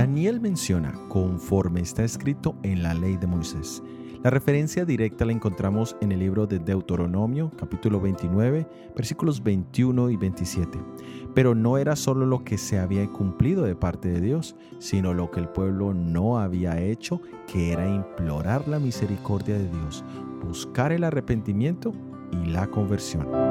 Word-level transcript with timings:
Daniel 0.00 0.40
menciona 0.40 0.94
conforme 1.10 1.82
está 1.82 2.02
escrito 2.04 2.56
en 2.62 2.82
la 2.82 2.94
ley 2.94 3.18
de 3.18 3.26
Moisés. 3.26 3.82
La 4.24 4.30
referencia 4.30 4.86
directa 4.86 5.26
la 5.26 5.32
encontramos 5.32 5.94
en 6.00 6.10
el 6.10 6.20
libro 6.20 6.46
de 6.46 6.58
Deuteronomio, 6.58 7.50
capítulo 7.58 8.00
29, 8.00 8.66
versículos 8.96 9.42
21 9.42 10.08
y 10.08 10.16
27. 10.16 10.78
Pero 11.34 11.54
no 11.54 11.76
era 11.76 11.96
solo 11.96 12.24
lo 12.24 12.44
que 12.44 12.56
se 12.56 12.78
había 12.78 13.06
cumplido 13.08 13.64
de 13.64 13.76
parte 13.76 14.08
de 14.08 14.22
Dios, 14.22 14.56
sino 14.78 15.12
lo 15.12 15.30
que 15.30 15.40
el 15.40 15.50
pueblo 15.50 15.92
no 15.92 16.38
había 16.38 16.80
hecho, 16.80 17.20
que 17.46 17.70
era 17.70 17.86
implorar 17.86 18.68
la 18.68 18.78
misericordia 18.78 19.58
de 19.58 19.68
Dios, 19.68 20.02
buscar 20.42 20.92
el 20.92 21.04
arrepentimiento 21.04 21.92
y 22.32 22.46
la 22.48 22.68
conversión. 22.68 23.49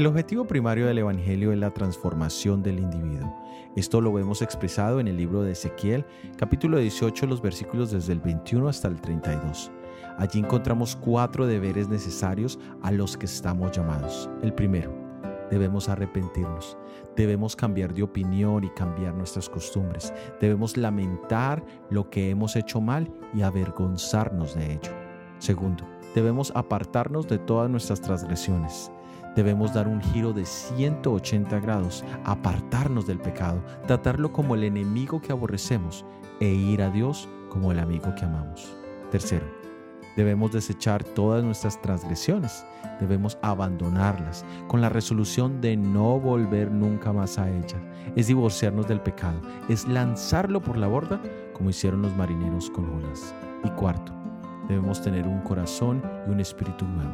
El 0.00 0.06
objetivo 0.06 0.46
primario 0.46 0.86
del 0.86 0.96
Evangelio 0.96 1.52
es 1.52 1.58
la 1.58 1.74
transformación 1.74 2.62
del 2.62 2.78
individuo. 2.78 3.36
Esto 3.76 4.00
lo 4.00 4.14
vemos 4.14 4.40
expresado 4.40 4.98
en 4.98 5.08
el 5.08 5.18
libro 5.18 5.42
de 5.42 5.52
Ezequiel, 5.52 6.06
capítulo 6.38 6.78
18, 6.78 7.26
los 7.26 7.42
versículos 7.42 7.90
desde 7.90 8.14
el 8.14 8.20
21 8.20 8.66
hasta 8.66 8.88
el 8.88 8.98
32. 8.98 9.70
Allí 10.16 10.38
encontramos 10.38 10.96
cuatro 10.96 11.46
deberes 11.46 11.90
necesarios 11.90 12.58
a 12.80 12.92
los 12.92 13.18
que 13.18 13.26
estamos 13.26 13.72
llamados. 13.72 14.30
El 14.42 14.54
primero, 14.54 14.90
debemos 15.50 15.90
arrepentirnos, 15.90 16.78
debemos 17.14 17.54
cambiar 17.54 17.92
de 17.92 18.02
opinión 18.02 18.64
y 18.64 18.70
cambiar 18.70 19.14
nuestras 19.14 19.50
costumbres, 19.50 20.14
debemos 20.40 20.78
lamentar 20.78 21.62
lo 21.90 22.08
que 22.08 22.30
hemos 22.30 22.56
hecho 22.56 22.80
mal 22.80 23.12
y 23.34 23.42
avergonzarnos 23.42 24.54
de 24.54 24.72
ello. 24.72 24.92
Segundo, 25.40 25.86
debemos 26.14 26.52
apartarnos 26.54 27.28
de 27.28 27.38
todas 27.38 27.68
nuestras 27.68 28.00
transgresiones. 28.00 28.90
Debemos 29.36 29.72
dar 29.72 29.86
un 29.86 30.00
giro 30.00 30.32
de 30.32 30.44
180 30.44 31.60
grados, 31.60 32.04
apartarnos 32.24 33.06
del 33.06 33.18
pecado, 33.18 33.62
tratarlo 33.86 34.32
como 34.32 34.54
el 34.54 34.64
enemigo 34.64 35.20
que 35.20 35.32
aborrecemos 35.32 36.04
e 36.40 36.48
ir 36.48 36.82
a 36.82 36.90
Dios 36.90 37.28
como 37.48 37.70
el 37.70 37.78
amigo 37.78 38.14
que 38.16 38.24
amamos. 38.24 38.74
Tercero, 39.10 39.46
debemos 40.16 40.52
desechar 40.52 41.04
todas 41.04 41.44
nuestras 41.44 41.80
transgresiones, 41.80 42.64
debemos 42.98 43.38
abandonarlas 43.42 44.44
con 44.68 44.80
la 44.80 44.88
resolución 44.88 45.60
de 45.60 45.76
no 45.76 46.18
volver 46.18 46.70
nunca 46.70 47.12
más 47.12 47.38
a 47.38 47.48
ellas. 47.48 47.80
Es 48.16 48.26
divorciarnos 48.26 48.88
del 48.88 49.00
pecado, 49.00 49.40
es 49.68 49.86
lanzarlo 49.86 50.60
por 50.60 50.76
la 50.76 50.88
borda 50.88 51.20
como 51.52 51.70
hicieron 51.70 52.02
los 52.02 52.16
marineros 52.16 52.70
con 52.70 52.86
Jonás. 52.86 53.34
Y 53.64 53.68
cuarto, 53.70 54.19
debemos 54.70 55.02
tener 55.02 55.26
un 55.26 55.40
corazón 55.40 56.02
y 56.26 56.30
un 56.30 56.40
espíritu 56.40 56.86
nuevo. 56.86 57.12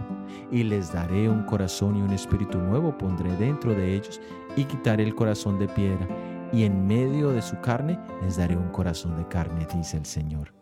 Y 0.51 0.63
les 0.63 0.93
daré 0.93 1.29
un 1.29 1.43
corazón 1.45 1.97
y 1.97 2.03
un 2.03 2.13
espíritu 2.13 2.59
nuevo, 2.59 2.97
pondré 2.97 3.35
dentro 3.37 3.75
de 3.75 3.95
ellos 3.95 4.21
y 4.57 4.65
quitaré 4.65 5.05
el 5.05 5.15
corazón 5.15 5.59
de 5.59 5.67
piedra. 5.69 6.07
Y 6.53 6.65
en 6.65 6.87
medio 6.87 7.31
de 7.31 7.43
su 7.43 7.59
carne 7.61 7.99
les 8.23 8.37
daré 8.37 8.57
un 8.57 8.69
corazón 8.69 9.17
de 9.17 9.27
carne, 9.27 9.67
dice 9.75 9.97
el 9.97 10.07
Señor. 10.07 10.53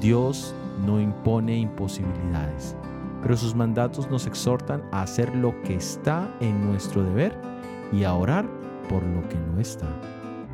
Dios 0.00 0.54
no 0.86 0.98
impone 1.00 1.58
imposibilidades, 1.58 2.74
pero 3.22 3.36
sus 3.36 3.54
mandatos 3.54 4.10
nos 4.10 4.26
exhortan 4.26 4.82
a 4.92 5.02
hacer 5.02 5.34
lo 5.34 5.60
que 5.62 5.74
está 5.74 6.26
en 6.40 6.64
nuestro 6.66 7.02
deber 7.02 7.36
y 7.92 8.04
a 8.04 8.14
orar 8.14 8.48
por 8.88 9.02
lo 9.02 9.28
que 9.28 9.36
no 9.36 9.60
está. 9.60 9.86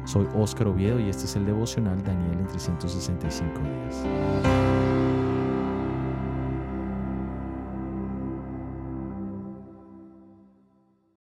Soy 0.04 0.26
Óscar 0.34 0.68
Oviedo 0.68 0.98
y 0.98 1.08
este 1.08 1.26
es 1.26 1.36
el 1.36 1.46
devocional 1.46 2.02
Daniel 2.02 2.38
en 2.38 2.46
365 2.46 3.60
días. 3.60 4.45